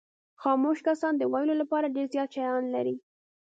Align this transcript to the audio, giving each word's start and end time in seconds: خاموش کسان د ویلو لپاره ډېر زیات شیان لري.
خاموش 0.41 0.79
کسان 0.87 1.13
د 1.17 1.23
ویلو 1.33 1.53
لپاره 1.61 1.93
ډېر 1.95 2.07
زیات 2.13 2.29
شیان 2.35 2.65
لري. 2.75 2.95